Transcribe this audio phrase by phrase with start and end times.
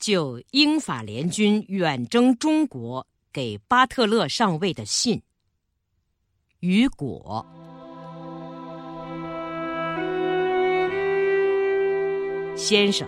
[0.00, 5.22] 就英法联军远征中国给巴特勒上尉的信。
[6.60, 7.46] 雨果
[12.56, 13.06] 先生，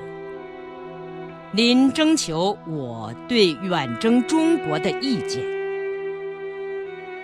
[1.53, 5.43] 您征求我对远征中国的意见。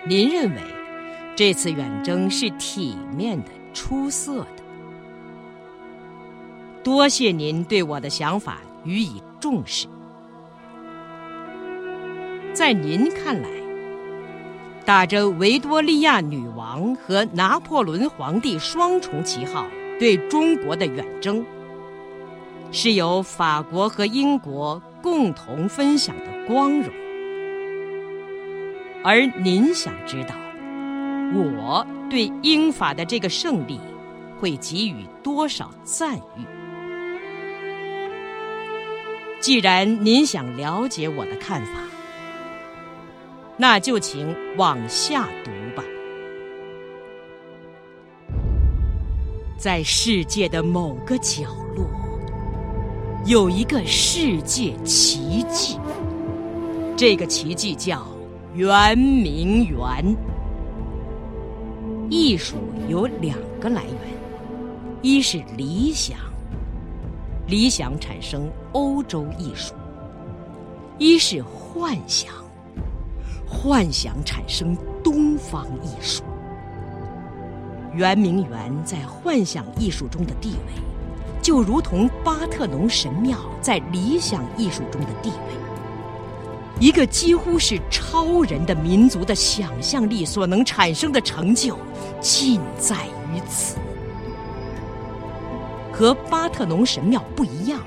[0.07, 0.63] 您认为
[1.37, 4.65] 这次远征是体面的、出色的。
[6.83, 9.87] 多谢您对我的想法予以重视。
[12.53, 13.49] 在您看来，
[14.85, 19.67] 打着维多利亚女王和拿破仑皇帝双重旗号
[19.99, 21.45] 对中国的远征，
[22.73, 26.91] 是由法国和英国共同分享的光荣。
[29.05, 30.35] 而您想知道，
[31.33, 33.79] 我对英法的这个胜利
[34.41, 36.58] 会给予多少赞誉？
[39.49, 41.81] 既然您想了解我的看法，
[43.57, 45.83] 那就请往下读吧。
[49.57, 51.87] 在世界的某个角落，
[53.25, 55.79] 有一个世界奇迹。
[56.95, 58.07] 这个奇迹叫
[58.53, 60.15] 圆明园。
[62.11, 63.97] 艺术有两个来源，
[65.01, 66.19] 一是理想。
[67.47, 69.75] 理想产生欧洲艺术，
[70.99, 72.31] 一是幻想；
[73.47, 76.23] 幻想产生东方艺术。
[77.95, 80.83] 圆明园在幻想艺术中的地位，
[81.43, 85.37] 就如同巴特农神庙在理想艺术中的地位。
[86.79, 91.77] 一个几乎是超人的民族的想象力所能产生的成就，
[92.21, 93.77] 尽在于此。
[95.93, 97.81] 和巴特农神庙不一样，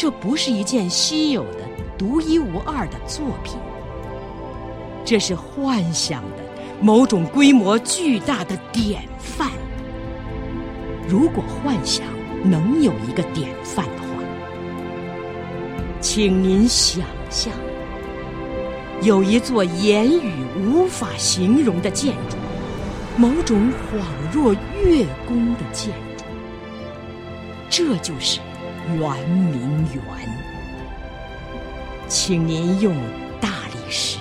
[0.00, 1.58] 这不是一件稀有的、
[1.98, 3.58] 独一无二的作品，
[5.04, 6.38] 这是幻想的
[6.80, 9.50] 某种规模巨大的典范。
[11.06, 12.06] 如果幻想
[12.42, 14.24] 能有一个典范的话，
[16.00, 17.52] 请您想象，
[19.02, 20.32] 有一座言语
[20.64, 22.38] 无法形容的建筑，
[23.18, 26.24] 某种恍若月宫的建筑。
[27.68, 28.40] 这就是
[28.98, 30.02] 圆明园，
[32.08, 32.96] 请您用
[33.40, 34.18] 大理石、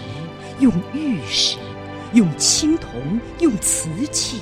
[0.59, 1.57] 用玉石、
[2.13, 4.41] 用青铜、用瓷器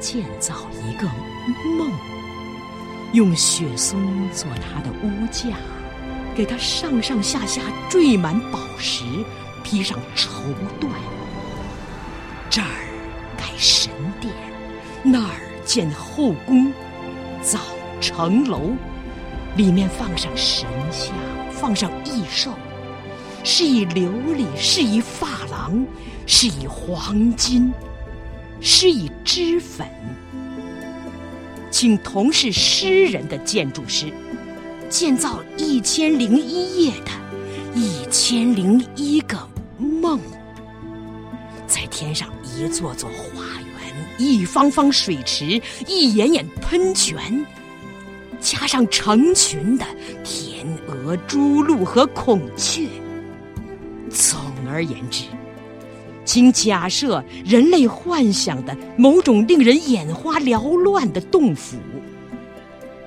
[0.00, 1.06] 建造一个
[1.76, 1.90] 梦，
[3.12, 5.56] 用雪松做它的屋架，
[6.34, 9.04] 给它上上下下缀满宝石，
[9.62, 10.30] 披上绸
[10.80, 10.88] 缎。
[12.48, 12.66] 这儿
[13.36, 14.32] 盖神殿，
[15.02, 16.72] 那儿建后宫，
[17.42, 17.58] 造。
[18.00, 18.70] 城楼
[19.58, 21.12] 里面放上神像，
[21.50, 22.52] 放上异兽，
[23.42, 25.84] 是以琉璃，是以珐琅，
[26.26, 27.72] 是以黄金，
[28.60, 29.84] 是以脂粉。
[31.72, 34.12] 请同是诗人的建筑师，
[34.88, 37.10] 建造一千零一夜的
[37.74, 39.36] 一千零一个
[39.76, 40.20] 梦，
[41.66, 47.44] 再添上一座座花园，一方方水池，一眼眼喷泉。
[48.40, 49.84] 加上成群的
[50.24, 52.86] 天鹅、朱鹭和孔雀。
[54.10, 54.38] 总
[54.68, 55.24] 而言之，
[56.24, 61.76] 请假设人类幻想的某种令人眼花缭乱的洞府，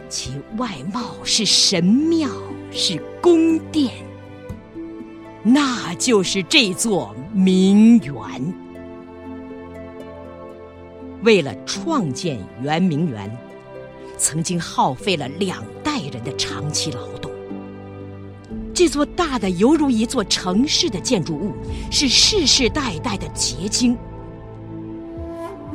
[0.09, 2.29] 其外貌是神庙，
[2.71, 3.91] 是宫殿，
[5.43, 8.15] 那就是这座名园。
[11.23, 13.29] 为了创建圆明园。
[14.21, 17.31] 曾经耗费了两代人的长期劳动。
[18.71, 21.53] 这座大的犹如一座城市的建筑物，
[21.89, 23.97] 是世世代代的结晶。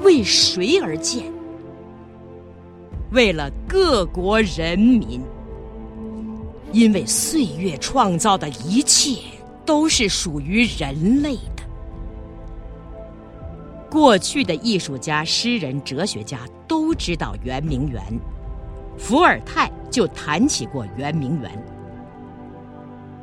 [0.03, 1.25] 为谁而建？
[3.11, 5.21] 为了各国人民。
[6.73, 9.21] 因为岁月创造的一切
[9.65, 11.63] 都是属于人类的。
[13.89, 18.03] 过去的艺术家、诗人、哲学家都知道圆明园。
[18.99, 21.51] 伏尔泰就谈起过圆明园。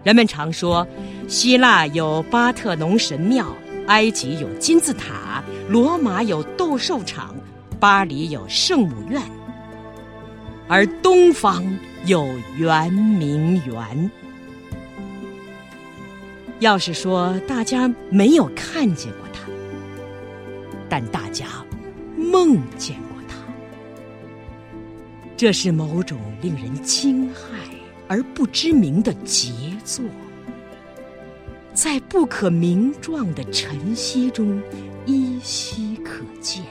[0.04, 0.86] 人们常说，
[1.28, 3.48] 希腊有巴特农神庙，
[3.88, 7.34] 埃及有金字塔，罗马有斗兽场，
[7.80, 9.22] 巴黎有圣母院，
[10.68, 11.64] 而东方
[12.06, 12.28] 有
[12.58, 14.12] 圆明园。
[16.60, 19.42] 要是说大家没有看见过它，
[20.90, 21.46] 但大家
[22.18, 22.98] 梦见。
[25.44, 27.36] 这是某种令人惊骇
[28.08, 29.52] 而不知名的杰
[29.84, 30.06] 作，
[31.74, 34.64] 在不可名状的晨曦中
[35.06, 36.64] 依稀可见，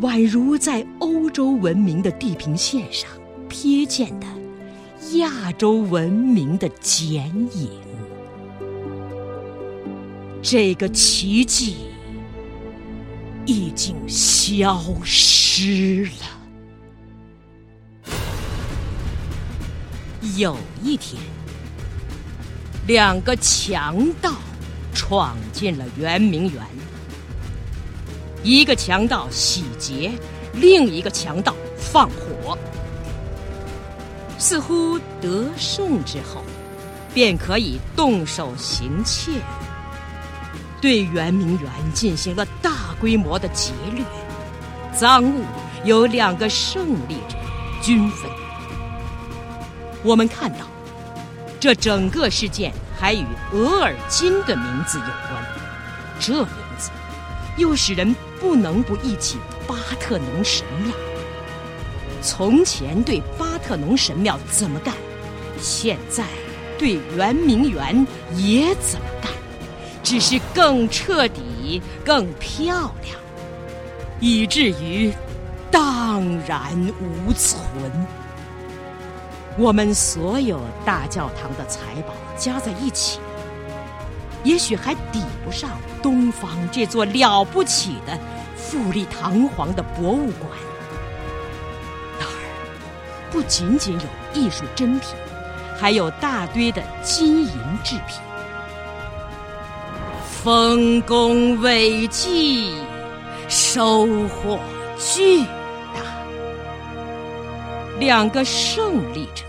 [0.00, 3.10] 宛如在欧洲文明的地平线上
[3.50, 4.26] 瞥见的
[5.18, 7.68] 亚洲文明的剪影。
[10.40, 11.76] 这个奇迹
[13.44, 16.35] 已经消失了。
[20.34, 21.22] 有一天，
[22.86, 24.32] 两个强盗
[24.92, 26.62] 闯进了圆明园。
[28.42, 30.12] 一个强盗洗劫，
[30.52, 32.58] 另一个强盗放火。
[34.38, 36.42] 似乎得胜之后，
[37.14, 39.30] 便可以动手行窃，
[40.80, 44.04] 对圆明园进行了大规模的劫掠。
[44.94, 45.44] 赃物
[45.84, 47.36] 由两个胜利者
[47.82, 48.45] 均分。
[50.02, 50.66] 我们看到，
[51.58, 55.44] 这整个事件还与额尔金的名字有关。
[56.20, 56.46] 这名
[56.78, 56.90] 字
[57.56, 60.94] 又使人不能不忆起巴特农神庙。
[62.22, 64.94] 从前对巴特农神庙怎么干，
[65.60, 66.24] 现在
[66.78, 69.30] 对圆明园也怎么干，
[70.02, 73.16] 只是更彻底、更漂亮，
[74.20, 75.12] 以至于
[75.70, 77.60] 荡然无存。
[79.58, 83.18] 我们所有大教堂的财宝加在一起，
[84.44, 85.70] 也许还抵不上
[86.02, 88.18] 东方这座了不起的、
[88.54, 90.50] 富丽堂皇的博物馆。
[92.18, 92.32] 那儿
[93.30, 95.08] 不仅仅有艺术珍品，
[95.80, 97.52] 还有大堆的金银
[97.82, 98.20] 制品，
[100.44, 102.76] 丰功伟绩，
[103.48, 104.60] 收获
[104.98, 105.46] 巨。
[107.98, 109.44] 两个胜利者。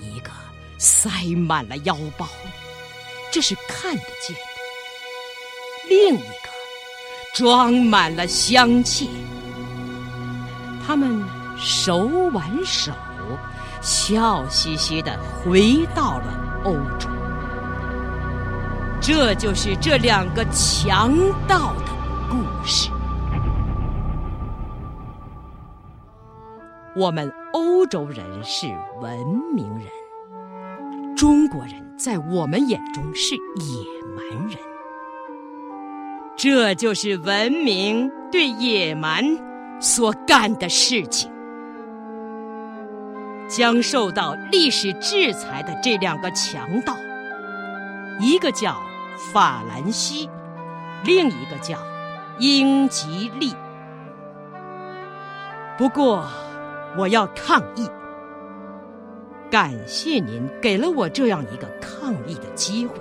[0.00, 0.30] 一个
[0.78, 2.26] 塞满了腰包，
[3.30, 4.42] 这是看得见的；
[5.88, 6.48] 另一个
[7.34, 9.10] 装满了香气。
[10.86, 11.22] 他们
[11.58, 11.98] 手
[12.32, 12.92] 挽手，
[13.82, 17.08] 笑嘻嘻的回到了欧洲。
[19.00, 21.14] 这就是这两个强
[21.46, 21.92] 盗的
[22.30, 22.90] 故事。
[26.98, 28.66] 我们欧洲人是
[29.00, 29.16] 文
[29.54, 29.86] 明人。
[31.16, 33.84] 中国人在我们眼中是野
[34.16, 34.58] 蛮人，
[36.36, 39.24] 这就是文明对野蛮
[39.80, 41.30] 所干的事情。
[43.48, 46.96] 将受到历史制裁的这两个强盗，
[48.18, 48.76] 一个叫
[49.32, 50.28] 法兰西，
[51.04, 51.78] 另一个叫
[52.40, 53.54] 英吉利。
[55.78, 56.26] 不过，
[56.96, 57.88] 我要抗议。
[59.50, 62.96] 感谢您给了我这样一个抗议的机会。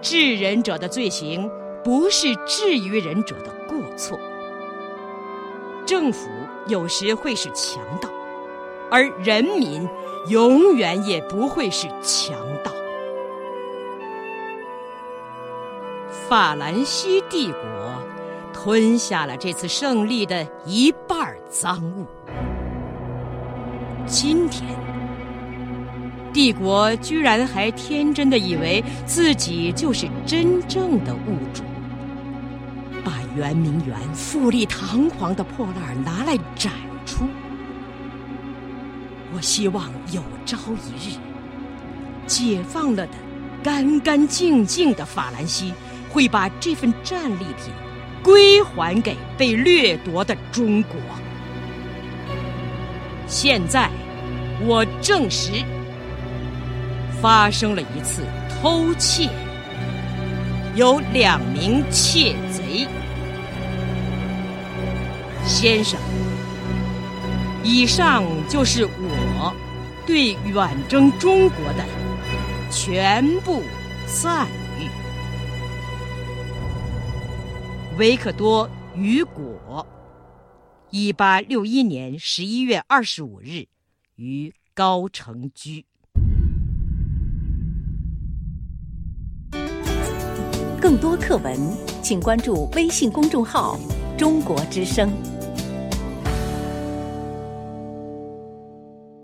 [0.00, 1.50] 治人者的罪行
[1.84, 4.18] 不是治于人者的过错。
[5.86, 6.28] 政府
[6.66, 8.08] 有时会是强盗，
[8.90, 9.88] 而人民
[10.28, 12.70] 永远也不会是强盗。
[16.28, 17.60] 法兰西帝国
[18.52, 22.06] 吞下了这次胜利的一半赃物。
[24.06, 24.64] 今天，
[26.32, 31.62] 帝国居然还天真的以为自己就是真正的物主，
[33.04, 36.72] 把圆明园富丽堂皇的破烂拿来展
[37.06, 37.24] 出。
[39.34, 41.16] 我希望有朝一日，
[42.26, 43.12] 解放了的、
[43.62, 45.72] 干干净净的法兰西，
[46.10, 47.72] 会把这份战利品
[48.22, 50.96] 归还给被掠夺的中国。
[53.26, 53.88] 现在，
[54.64, 55.52] 我证实
[57.20, 59.28] 发生了一次偷窃，
[60.76, 62.86] 有两名窃贼。
[65.44, 65.98] 先生，
[67.64, 69.52] 以上就是我
[70.06, 71.84] 对远征中国的
[72.70, 73.62] 全部
[74.06, 74.46] 赞
[74.78, 74.88] 誉。
[77.98, 79.84] 维克多·雨果。
[80.90, 83.66] 一八六一年十一月二十五日，
[84.16, 85.84] 于高城居。
[90.80, 91.56] 更多课文，
[92.02, 93.78] 请关注微信公众号
[94.18, 95.10] “中国之声”。